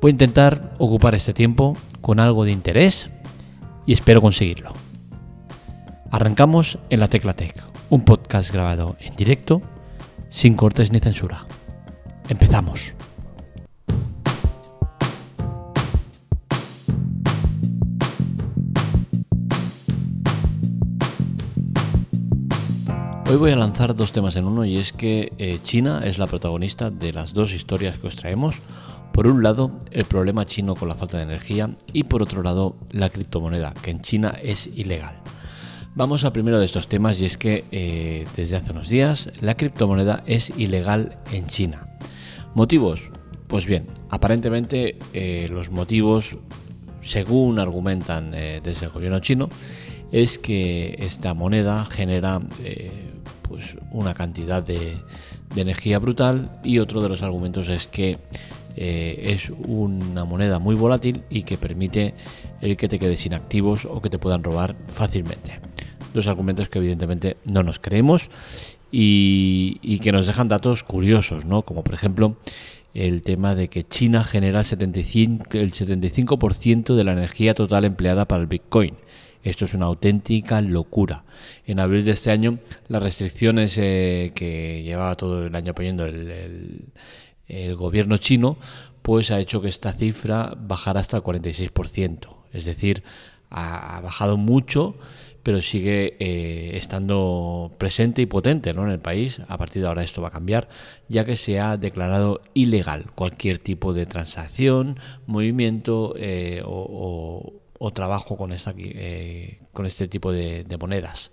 [0.00, 3.10] Voy a intentar ocupar este tiempo con algo de interés
[3.84, 4.72] y espero conseguirlo.
[6.12, 9.60] Arrancamos en la Tecla Tech, un podcast grabado en directo,
[10.30, 11.46] sin cortes ni censura.
[12.28, 12.94] Empezamos.
[23.28, 26.28] Hoy voy a lanzar dos temas en uno y es que eh, China es la
[26.28, 28.77] protagonista de las dos historias que os traemos.
[29.18, 32.76] Por un lado, el problema chino con la falta de energía y por otro lado,
[32.92, 35.16] la criptomoneda, que en China es ilegal.
[35.96, 39.56] Vamos al primero de estos temas y es que eh, desde hace unos días la
[39.56, 41.88] criptomoneda es ilegal en China.
[42.54, 43.10] ¿Motivos?
[43.48, 46.36] Pues bien, aparentemente eh, los motivos,
[47.02, 49.48] según argumentan desde el gobierno chino,
[50.12, 52.40] es que esta moneda genera
[53.42, 54.96] pues una cantidad de,
[55.56, 58.18] energía brutal y otro de los argumentos es que
[58.80, 62.14] eh, es una moneda muy volátil y que permite
[62.60, 65.58] el que te quedes sin activos o que te puedan robar fácilmente.
[66.14, 68.30] Dos argumentos que evidentemente no nos creemos
[68.92, 71.62] y, que nos dejan datos curiosos, ¿no?
[71.62, 72.36] como por ejemplo
[72.94, 78.28] el tema de que China genera el 75%, el 75 de la energía total empleada
[78.28, 78.94] para el Bitcoin.
[79.42, 81.24] Esto es una auténtica locura.
[81.66, 86.86] En abril de este año, las restricciones eh, que llevaba todo el año poniendo el,
[87.76, 88.58] gobierno chino,
[89.02, 92.28] pues ha hecho que esta cifra bajara hasta el 46%.
[92.52, 93.02] Es decir,
[93.50, 94.96] ha, bajado mucho,
[95.42, 98.84] pero sigue eh, estando presente y potente ¿no?
[98.84, 99.40] en el país.
[99.48, 100.68] A partir de ahora esto va a cambiar,
[101.08, 108.36] ya que se ha declarado ilegal cualquier tipo de transacción, movimiento eh, o o trabajo
[108.36, 111.30] con, esta, eh, con este tipo de, monedas.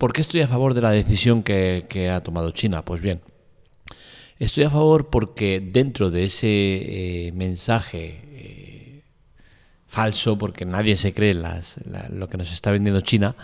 [0.00, 2.82] ¿Por qué estoy a favor de la decisión que, ha tomado China?
[2.86, 3.20] Pues bien,
[4.38, 8.30] estoy a favor porque dentro de ese eh, mensaje
[9.86, 11.80] falso, porque nadie se cree las,
[12.10, 13.36] lo que nos está vendiendo China,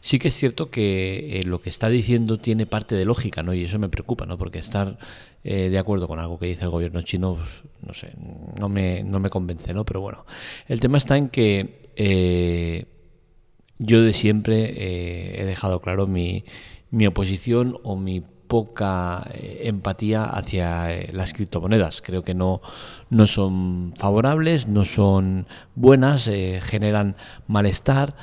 [0.00, 3.52] sí que es cierto que lo que está diciendo tiene parte de lógica, ¿no?
[3.52, 4.38] Y eso me preocupa, ¿no?
[4.38, 4.98] Porque estar
[5.42, 7.48] eh, de acuerdo con algo que dice el gobierno chino, pues,
[7.84, 8.12] no sé,
[8.60, 9.84] no me, no me convence, ¿no?
[9.84, 10.26] Pero bueno,
[10.68, 12.84] el tema está en que eh,
[13.78, 16.44] yo de siempre eh, he dejado claro mi,
[16.90, 22.02] mi oposición o mi poca empatía hacia las criptomonedas.
[22.02, 22.60] Creo que no,
[23.10, 26.30] no son favorables, no son buenas,
[26.60, 27.16] generan
[27.48, 28.14] malestar,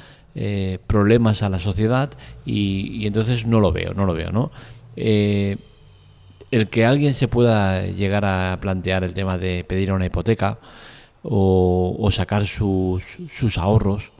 [0.87, 2.11] problemas a la sociedad
[2.45, 4.51] y, entonces no lo veo, no lo veo, ¿no?
[6.51, 10.59] el que alguien se pueda llegar a plantear el tema de pedir una hipoteca
[11.23, 13.03] o, sacar sus,
[13.33, 14.11] sus, ahorros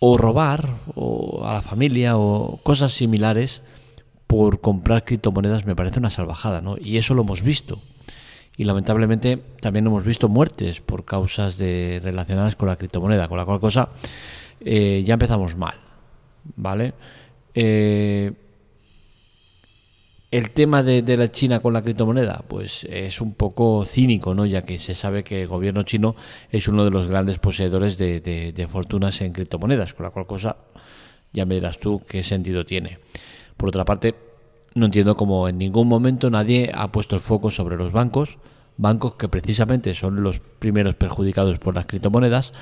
[0.00, 3.62] o robar o a la familia o cosas similares
[4.26, 6.76] por comprar criptomonedas me parece una salvajada, ¿no?
[6.80, 7.80] Y eso lo hemos visto.
[8.56, 13.44] Y lamentablemente también hemos visto muertes por causas de, relacionadas con la criptomoneda, con la
[13.44, 13.90] cual cosa
[14.60, 15.74] eh, ya empezamos mal,
[16.56, 16.94] ¿vale?
[17.54, 18.32] Eh,
[20.30, 24.46] el tema de, la China con la criptomoneda, pues es un poco cínico, ¿no?
[24.46, 26.14] Ya que se sabe que el gobierno chino
[26.50, 30.56] es uno de los grandes poseedores de, fortunas en criptomonedas, con la cual cosa
[31.32, 32.98] ya me dirás tú qué sentido tiene.
[33.56, 34.14] Por otra parte,
[34.74, 38.38] no entiendo cómo en ningún momento nadie ha puesto el foco sobre los bancos,
[38.80, 42.52] bancos que precisamente son los primeros perjudicados por las criptomonedas,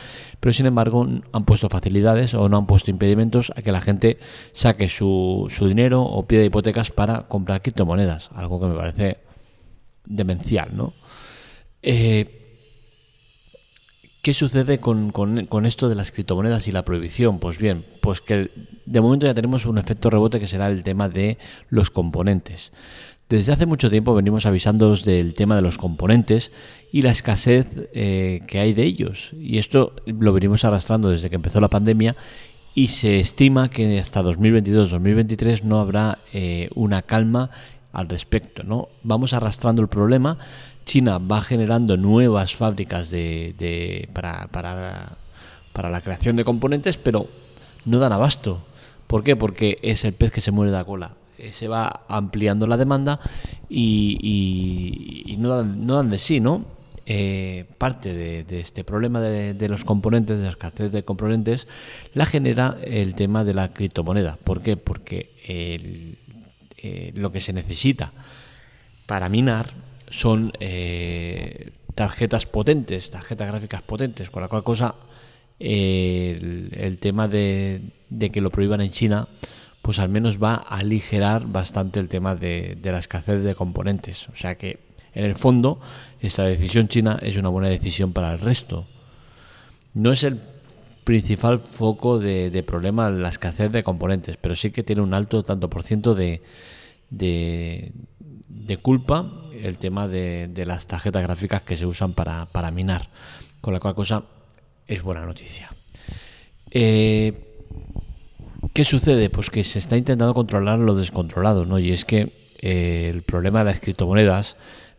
[0.40, 4.18] pero sin embargo han puesto facilidades o no han puesto impedimentos a que la gente
[4.52, 9.18] saque su, su dinero o pida hipotecas para comprar criptomonedas, algo que me parece
[10.04, 10.92] demencial, ¿no?
[11.82, 12.34] Eh,
[14.20, 17.38] ¿Qué sucede con, con, con, esto de las criptomonedas y la prohibición?
[17.38, 18.50] Pues bien, pues que
[18.84, 21.38] de momento ya tenemos un efecto rebote que será el tema de
[21.70, 22.72] los componentes.
[23.28, 26.50] Desde hace mucho tiempo venimos avisándoos del tema de los componentes
[26.90, 29.32] y la escasez eh, que hay de ellos.
[29.38, 32.16] Y esto lo venimos arrastrando desde que empezó la pandemia
[32.74, 37.50] y se estima que hasta 2022-2023 no habrá eh, una calma
[37.92, 38.62] al respecto.
[38.62, 38.88] ¿no?
[39.02, 40.38] Vamos arrastrando el problema.
[40.86, 45.18] China va generando nuevas fábricas de, para, para,
[45.74, 47.26] para la creación de componentes, pero
[47.84, 48.64] no dan abasto.
[49.06, 49.36] ¿Por qué?
[49.36, 51.12] Porque es el pez que se muere de la cola.
[51.38, 53.20] Eh, se va ampliando la demanda
[53.68, 56.78] y, no, dan, no, dan, de sí, ¿no?
[57.10, 61.66] eh, parte de, este problema de, los componentes, de la escasez de componentes,
[62.12, 64.36] la genera el tema de la criptomoneda.
[64.44, 64.76] ¿Por qué?
[64.76, 68.12] Porque eh, lo que se necesita
[69.06, 69.70] para minar
[70.10, 74.94] son eh, tarjetas potentes, tarjetas gráficas potentes, con la cual cosa
[75.58, 77.80] el, tema de,
[78.30, 79.28] que lo prohíban en China,
[79.88, 84.28] pues al menos va a aligerar bastante el tema de, de la escasez de componentes.
[84.28, 84.80] O sea que
[85.14, 85.80] en el fondo,
[86.20, 88.84] esta decisión china es una buena decisión para el resto.
[89.94, 90.42] No es el
[91.04, 95.70] principal foco de, problema la escasez de componentes, pero sí que tiene un alto tanto
[95.70, 96.42] por ciento de,
[97.08, 97.90] de,
[98.82, 99.24] culpa
[99.54, 103.08] el tema de, las tarjetas gráficas que se usan para, minar,
[103.62, 104.22] con la cual cosa
[104.86, 105.74] es buena noticia.
[106.70, 107.47] Eh,
[108.78, 109.28] ¿Qué sucede?
[109.28, 111.80] Pues que se está intentando controlar lo descontrolado, ¿no?
[111.80, 112.30] Y es que
[112.60, 114.54] eh, el problema de las criptomonedas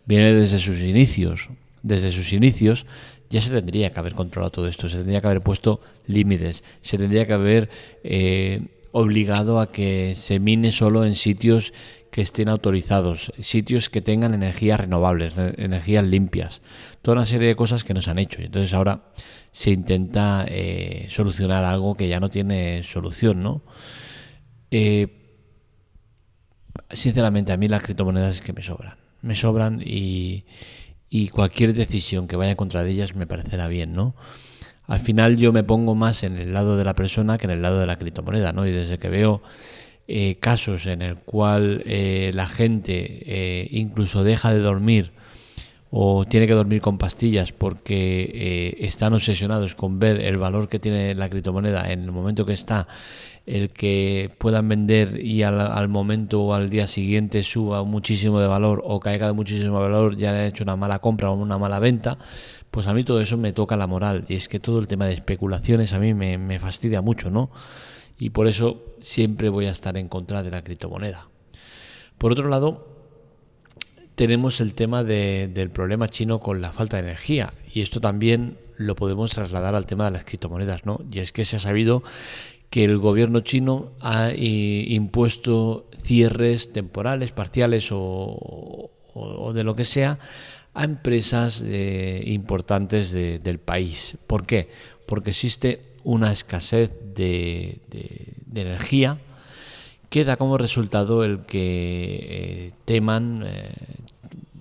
[0.05, 1.47] viene desde sus inicios.
[1.81, 2.85] Desde sus inicios
[3.29, 6.97] ya se tendría que haber controlado todo esto, se tendría que haber puesto límites, se
[6.97, 7.69] tendría que haber
[8.03, 11.71] eh, obligado a que se mine solo en sitios
[12.11, 16.61] que estén autorizados, sitios que tengan energías renovables, energías limpias,
[17.01, 18.41] toda una serie de cosas que no se han hecho.
[18.41, 19.03] Entonces ahora
[19.51, 23.61] se intenta eh, solucionar algo que ya no tiene solución, ¿no?
[24.71, 25.15] Eh,
[26.91, 30.45] sinceramente a mí las criptomonedas es que me sobran me sobran y,
[31.31, 34.15] cualquier decisión que vaya contra de ellas me parecerá bien, ¿no?
[34.87, 37.61] Al final yo me pongo más en el lado de la persona que en el
[37.61, 38.65] lado de la criptomoneda, ¿no?
[38.65, 39.41] Y desde que veo
[40.11, 45.11] eh, casos en el cual eh, la gente eh, incluso deja de dormir
[45.91, 51.15] o tiene que dormir con pastillas porque están obsesionados con ver el valor que tiene
[51.15, 52.87] la criptomoneda en el momento que está
[53.49, 58.83] el que puedan vender y al, momento o al día siguiente suba muchísimo de valor
[58.85, 62.19] o caiga de muchísimo valor, ya ha hecho una mala compra o una mala venta,
[62.69, 64.25] pues a mí todo eso me toca la moral.
[64.27, 67.49] Y es que todo el tema de especulaciones a mí me, fastidia mucho, ¿no?
[68.19, 71.29] Y por eso siempre voy a estar en contra de la criptomoneda.
[72.17, 72.85] Por otro lado,
[74.15, 77.53] tenemos el tema del problema chino con la falta de energía.
[77.73, 80.99] Y esto también lo podemos trasladar al tema de las criptomonedas, ¿no?
[81.09, 82.03] Y es que se ha sabido
[82.69, 84.35] que el gobierno chino ha eh,
[84.89, 88.91] impuesto cierres temporales, parciales o,
[89.53, 90.19] de lo que sea
[90.73, 94.17] a empresas eh, importantes del país.
[94.27, 94.69] ¿Por qué?
[95.07, 97.81] Porque existe una escasez de,
[98.55, 99.19] energía
[100.09, 103.45] que da como resultado el que eh, teman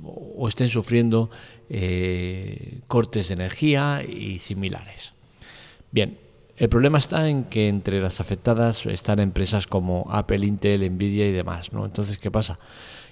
[0.04, 1.30] o estén sufriendo
[2.86, 5.12] cortes de energía y similares.
[5.90, 6.18] Bien,
[6.58, 11.32] el problema está en que entre las afectadas están empresas como Apple, Intel, Nvidia y
[11.32, 11.84] demás, ¿no?
[11.86, 12.58] Entonces, ¿qué pasa?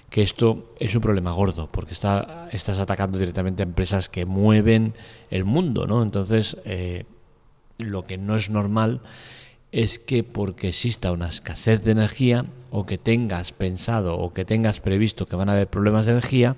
[0.09, 4.93] Que esto es un problema gordo, porque está, estás atacando directamente a empresas que mueven
[5.31, 6.03] el mundo, ¿no?
[6.03, 7.05] Entonces, eh,
[7.77, 9.01] lo que no es normal
[9.71, 14.79] es que porque exista una escasez de energía o que tengas pensado o que tengas
[14.79, 16.55] previsto que van a haber problemas de energía,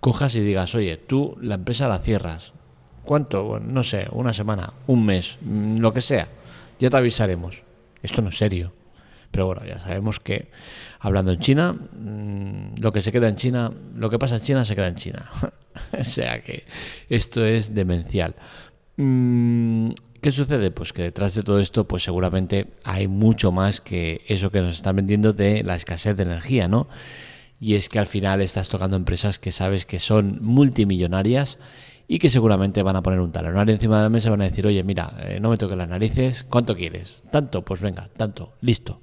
[0.00, 2.52] cojas y digas, oye, tú la empresa la cierras,
[3.08, 3.58] ¿Cuánto?
[3.58, 6.28] no sé, una semana, un mes, mm, lo que sea.
[6.78, 7.62] Ya te avisaremos.
[8.02, 8.74] Esto no es serio.
[9.30, 10.50] Pero bueno, ya sabemos que
[11.00, 14.64] hablando en China, mm, lo que se queda en China, lo que pasa en China
[14.66, 15.30] se queda en China.
[15.98, 16.64] o sea que
[17.08, 18.34] esto es demencial.
[20.20, 20.70] ¿Qué sucede?
[20.70, 24.76] Pues que detrás de todo esto, pues seguramente hay mucho más que eso que nos
[24.76, 26.88] están vendiendo de la escasez de energía, ¿no?
[27.60, 31.58] Y es que al final estás tocando empresas que sabes que son multimillonarias
[32.08, 34.44] y que seguramente van a poner un talonario encima de la mesa y van a
[34.44, 37.22] decir, oye, mira, eh, no me toques las narices, ¿cuánto quieres?
[37.30, 39.02] Tanto, pues venga, tanto, listo.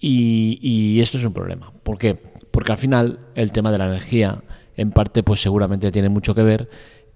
[0.00, 1.72] Y, esto es un problema.
[1.82, 2.16] ¿Por qué?
[2.50, 4.42] Porque al final el tema de la energía,
[4.76, 6.68] en parte, pues seguramente tiene mucho que ver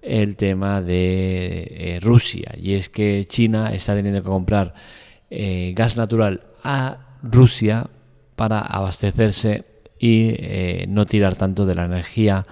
[0.03, 2.53] el tema de eh, Rusia.
[2.61, 4.73] Y es que China está teniendo que comprar
[5.29, 7.87] eh, gas natural a Rusia
[8.35, 9.65] para abastecerse
[9.99, 10.35] y
[10.89, 12.45] no tirar tanto de la energía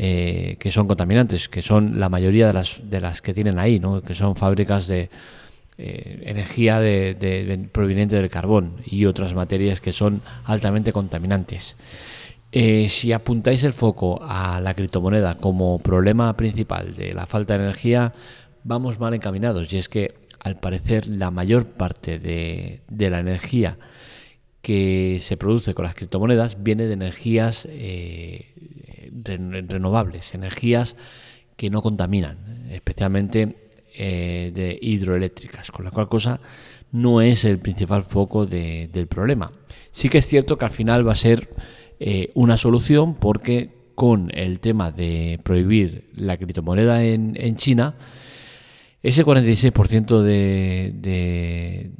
[0.00, 3.80] eh, que son contaminantes, que son la mayoría de las, de las que tienen ahí,
[3.80, 4.00] ¿no?
[4.00, 5.10] que son fábricas de
[5.76, 11.74] eh, energía de, proveniente del carbón y otras materias que son altamente contaminantes.
[12.50, 17.64] Eh, si apuntáis el foco a la criptomoneda como problema principal de la falta de
[17.64, 18.14] energía,
[18.64, 19.72] vamos mal encaminados.
[19.72, 23.78] Y es que, al parecer, la mayor parte de, la energía
[24.62, 27.68] que se produce con las criptomonedas viene de energías
[29.24, 30.96] renovables, energías
[31.56, 32.38] que no contaminan,
[32.70, 33.56] especialmente
[33.94, 36.40] eh, de hidroeléctricas, con la cual cosa
[36.92, 39.50] no es el principal foco del problema.
[39.90, 41.48] Sí que es cierto que al final va a ser
[42.00, 47.96] eh, una solución porque con el tema de prohibir la criptomoneda en, China,
[49.02, 51.90] ese 46% de, de,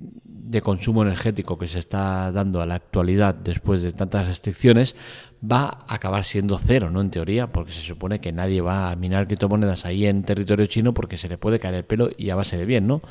[0.48, 4.94] de consumo energético que se está dando a la actualidad después de tantas restricciones
[5.40, 7.00] va a acabar siendo cero, ¿no?
[7.00, 10.94] En teoría, porque se supone que nadie va a minar criptomonedas ahí en territorio chino
[10.94, 13.02] porque se le puede caer el pelo y a base de bien, ¿no?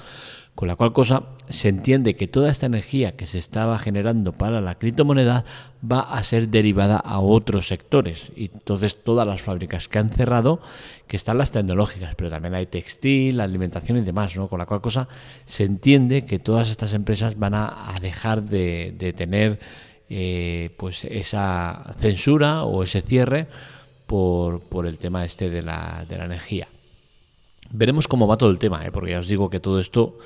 [0.57, 4.59] Con la cual cosa se entiende que toda esta energía que se estaba generando para
[4.59, 5.45] la criptomoneda
[5.89, 8.31] va a ser derivada a otros sectores.
[8.35, 10.59] Y entonces todas las fábricas que han cerrado,
[11.05, 14.47] que están las tecnológicas, pero también hay textil, alimentación y demás, ¿no?
[14.47, 15.07] Con la cual cosa
[15.45, 19.59] se entiende que todas estas empresas van a, dejar de, de tener
[20.09, 23.47] eh, pues esa censura o ese cierre
[24.05, 26.69] por, por el tema este de la, de la, energía.
[27.71, 28.91] Veremos cómo va todo el tema, ¿eh?
[28.93, 30.17] porque ya os digo que todo esto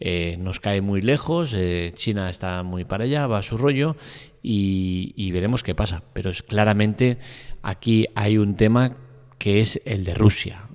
[0.00, 1.54] eh, nos cae muy lejos,
[1.94, 3.94] China está muy para allá, va a su rollo
[4.42, 6.02] y, veremos qué pasa.
[6.12, 7.18] Pero es claramente
[7.62, 8.96] aquí hay un tema
[9.38, 10.66] que es el de Rusia.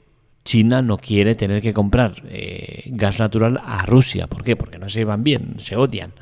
[0.46, 2.24] China no quiere tener que comprar
[2.86, 4.28] gas natural a Rusia.
[4.28, 4.56] ¿Por qué?
[4.56, 6.14] Porque no se llevan bien, se odian.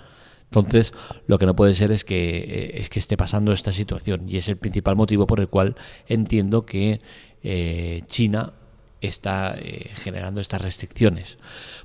[0.56, 0.94] Entonces,
[1.26, 4.38] lo que no puede ser es que, eh, es que esté pasando esta situación y
[4.38, 5.76] es el principal motivo por el cual
[6.08, 7.02] entiendo que
[7.42, 8.54] eh, China
[9.02, 11.40] está eh, generando estas restricciones.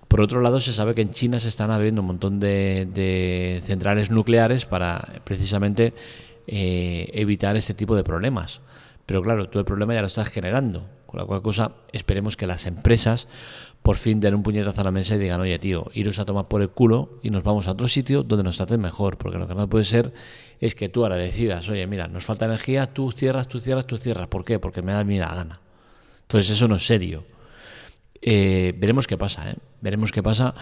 [0.06, 4.10] Por otro lado, se sabe que en China se están abriendo un montón de, centrales
[4.10, 5.94] nucleares para precisamente
[6.46, 8.60] evitar este tipo de problemas.
[9.06, 10.86] Pero claro, tú el problema ya lo estás generando.
[11.06, 13.28] Con la cual cosa, esperemos que las empresas
[13.88, 16.46] por fin den un puñetazo a la mesa y digan, oye tío, iros a tomar
[16.46, 19.16] por el culo y nos vamos a otro sitio donde nos traten mejor.
[19.16, 20.12] Porque lo que no puede ser
[20.60, 23.96] es que tú ahora decidas, oye, mira, nos falta energía, tú cierras, tú cierras, tú
[23.96, 24.26] cierras.
[24.26, 24.58] ¿Por qué?
[24.58, 25.62] Porque me da a mí la gana.
[26.20, 27.24] Entonces eso no es serio.
[28.20, 29.56] Eh, veremos qué pasa, ¿eh?
[29.80, 30.54] Veremos qué pasa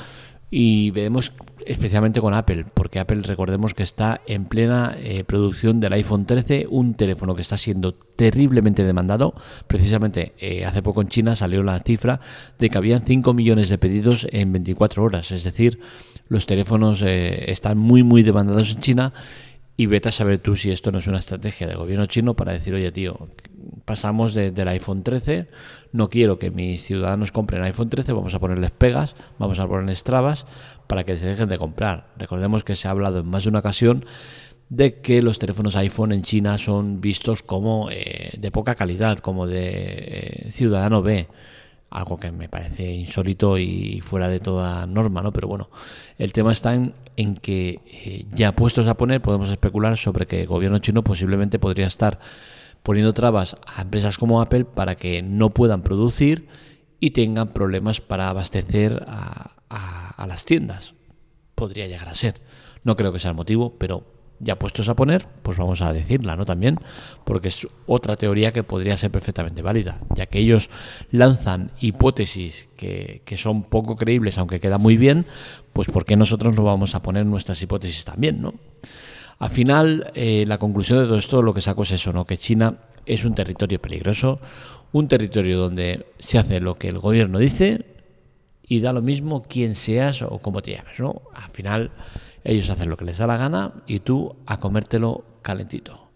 [0.50, 1.32] y veremos
[1.66, 6.66] especialmente con Apple, porque Apple recordemos que está en plena eh, producción del iPhone 13,
[6.70, 9.34] un teléfono que está siendo terriblemente demandado.
[9.66, 12.20] Precisamente eh, hace poco en China salió la cifra
[12.58, 15.80] de que habían 5 millones de pedidos en 24 horas, es decir,
[16.28, 19.12] los teléfonos eh, están muy muy demandados en China
[19.76, 22.52] y vete a saber tú si esto no es una estrategia del gobierno chino para
[22.52, 23.28] decir, oye tío,
[23.84, 25.48] pasamos del iPhone 13,
[25.92, 30.02] no quiero que mis ciudadanos compren iPhone 13, vamos a ponerles pegas, vamos a ponerles
[30.02, 30.46] trabas
[30.86, 32.08] para que se dejen de comprar.
[32.16, 34.06] Recordemos que se ha hablado en más de una ocasión
[34.68, 39.46] de que los teléfonos iPhone en China son vistos como eh, de poca calidad, como
[39.46, 41.28] de eh, ciudadano B
[41.90, 45.32] algo que me parece insólito y fuera de toda norma, ¿no?
[45.32, 45.70] Pero bueno,
[46.18, 50.46] el tema está en, que eh, ya puestos a poner podemos especular sobre que el
[50.46, 52.18] gobierno chino posiblemente podría estar
[52.82, 56.46] poniendo trabas a empresas como Apple para que no puedan producir
[57.00, 60.94] y tengan problemas para abastecer a, a las tiendas.
[61.54, 62.40] Podría llegar a ser.
[62.84, 66.36] No creo que sea el motivo, pero ya puestos a poner, pues vamos a decirla,
[66.36, 66.44] ¿no?
[66.44, 66.78] También,
[67.24, 70.70] porque es otra teoría que podría ser perfectamente válida, ya que ellos
[71.10, 75.26] lanzan hipótesis que, son poco creíbles, aunque queda muy bien,
[75.72, 78.54] pues ¿por qué nosotros no vamos a poner nuestras hipótesis también, ¿no?
[79.38, 82.24] Al final, eh, la conclusión de todo esto, lo que saco es eso, ¿no?
[82.24, 84.40] Que China es un territorio peligroso,
[84.92, 87.84] un territorio donde se hace lo que el gobierno dice
[88.66, 91.22] y da lo mismo quién seas o cómo te llames, ¿no?
[91.34, 91.90] Al final
[92.46, 96.10] ellos hacen lo que les da la gana y tú a comértelo calentito.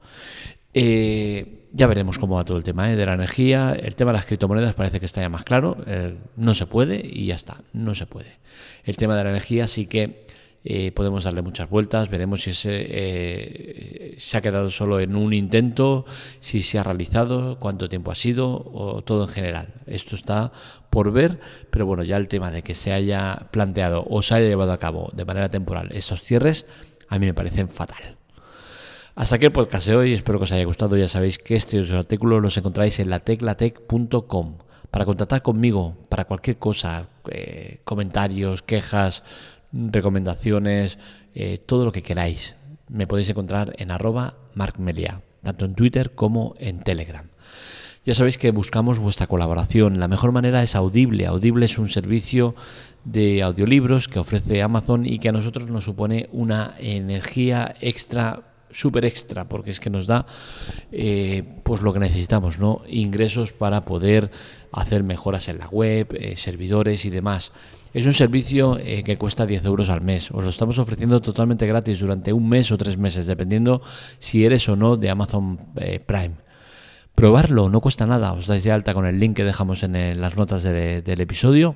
[0.72, 2.96] Eh, ya veremos cómo va todo el tema ¿eh?
[2.96, 3.72] de la energía.
[3.72, 5.76] El tema de las criptomonedas parece que está ya más claro.
[5.86, 8.38] Eh, no se puede y ya está, no se puede.
[8.84, 10.26] El tema de la energía sí que
[10.62, 16.04] eh, podemos darle muchas vueltas, veremos si eh, se ha quedado solo en un intento,
[16.38, 19.74] si se ha realizado, cuánto tiempo ha sido o todo en general.
[19.86, 20.52] Esto está
[20.90, 21.40] por ver,
[21.70, 24.78] pero bueno, ya el tema de que se haya planteado o se haya llevado a
[24.78, 26.66] cabo de manera temporal estos cierres,
[27.08, 28.16] a mí me parecen fatal.
[29.14, 30.96] Hasta aquí el podcast de hoy, espero que os haya gustado.
[30.96, 34.58] Ya sabéis que estos artículos los encontráis en lateclatec.com.
[34.90, 39.22] Para contactar conmigo, para cualquier cosa, eh, comentarios, quejas,
[39.72, 40.98] recomendaciones,
[41.34, 42.56] eh, todo lo que queráis.
[42.88, 47.26] Me podéis encontrar en arroba markmelia, tanto en Twitter como en Telegram.
[48.04, 50.00] Ya sabéis que buscamos vuestra colaboración.
[50.00, 51.26] La mejor manera es Audible.
[51.26, 52.54] Audible es un servicio
[53.04, 59.04] de audiolibros que ofrece Amazon y que a nosotros nos supone una energía extra súper
[59.04, 60.26] extra porque es que nos da
[60.92, 64.30] eh, pues lo que necesitamos no ingresos para poder
[64.70, 67.52] hacer mejoras en la web eh, servidores y demás
[67.92, 70.30] es un servicio eh, que cuesta 10 euros al mes.
[70.30, 73.82] Os lo estamos ofreciendo totalmente gratis durante un mes o tres meses, dependiendo
[74.18, 76.36] si eres o no de Amazon eh, Prime.
[77.14, 78.32] Probarlo, no cuesta nada.
[78.32, 81.74] Os dais de alta con el link que dejamos en las notas del episodio.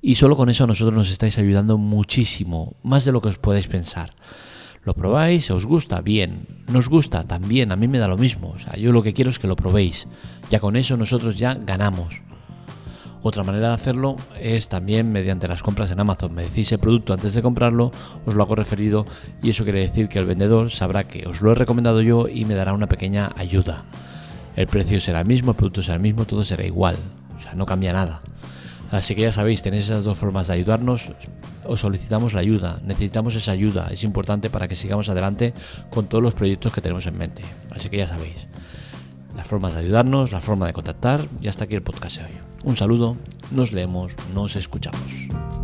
[0.00, 3.68] Y solo con eso nosotros nos estáis ayudando muchísimo, más de lo que os podéis
[3.68, 4.10] pensar.
[4.84, 6.46] Lo probáis, os gusta, bien.
[6.70, 8.50] Nos gusta, también, a mí me da lo mismo.
[8.50, 10.06] O sea, yo lo que quiero es que lo probéis.
[10.50, 12.20] Ya con eso nosotros ya ganamos.
[13.26, 16.34] Otra manera de hacerlo es también mediante las compras en Amazon.
[16.34, 17.90] Me decís el producto antes de comprarlo,
[18.26, 19.06] os lo hago referido
[19.42, 22.44] y eso quiere decir que el vendedor sabrá que os lo he recomendado yo y
[22.44, 23.84] me dará una pequeña ayuda.
[24.56, 26.96] El precio será el mismo, el producto será el mismo, todo será igual.
[27.38, 28.20] O sea, no cambia nada.
[28.90, 31.10] Así que ya sabéis, tenéis esas dos formas de ayudarnos.
[31.66, 35.54] Os solicitamos la ayuda, necesitamos esa ayuda, es importante para que sigamos adelante
[35.88, 37.42] con todos los proyectos que tenemos en mente.
[37.74, 38.48] Así que ya sabéis
[39.36, 42.32] las formas de ayudarnos, la forma de contactar y hasta aquí el podcast de hoy.
[42.62, 43.16] Un saludo,
[43.52, 45.63] nos leemos, nos escuchamos.